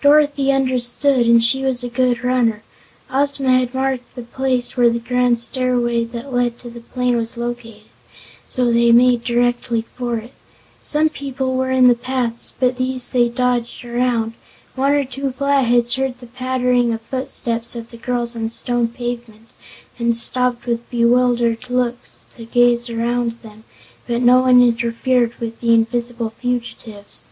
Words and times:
Dorothy 0.00 0.50
understood 0.50 1.26
and 1.26 1.44
she 1.44 1.62
was 1.62 1.84
a 1.84 1.90
good 1.90 2.24
runner. 2.24 2.62
Ozma 3.10 3.58
had 3.58 3.74
marked 3.74 4.14
the 4.14 4.22
place 4.22 4.78
where 4.78 4.88
the 4.88 4.98
grand 4.98 5.38
stairway 5.38 6.04
that 6.04 6.32
led 6.32 6.58
to 6.60 6.70
the 6.70 6.80
plain 6.80 7.18
was 7.18 7.36
located, 7.36 7.86
so 8.46 8.72
they 8.72 8.92
made 8.92 9.22
directly 9.24 9.82
for 9.94 10.16
it. 10.16 10.32
Some 10.82 11.10
people 11.10 11.54
were 11.54 11.70
in 11.70 11.88
the 11.88 11.94
paths 11.94 12.54
but 12.58 12.78
these 12.78 13.12
they 13.12 13.28
dodged 13.28 13.84
around. 13.84 14.32
One 14.74 14.92
or 14.92 15.04
two 15.04 15.32
Flatheads 15.32 15.96
heard 15.96 16.18
the 16.18 16.26
pattering 16.28 16.94
of 16.94 17.02
footsteps 17.02 17.76
of 17.76 17.90
the 17.90 17.98
girls 17.98 18.34
on 18.34 18.44
the 18.44 18.50
stone 18.50 18.88
pavement 18.88 19.48
and 19.98 20.16
stopped 20.16 20.64
with 20.64 20.88
bewildered 20.88 21.68
looks 21.68 22.24
to 22.38 22.46
gaze 22.46 22.88
around 22.88 23.32
them, 23.42 23.64
but 24.06 24.22
no 24.22 24.40
one 24.40 24.62
interfered 24.62 25.34
with 25.34 25.60
the 25.60 25.74
invisible 25.74 26.30
fugitives. 26.30 27.28